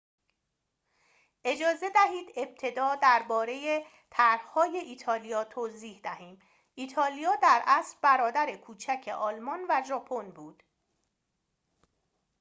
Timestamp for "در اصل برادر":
7.41-8.55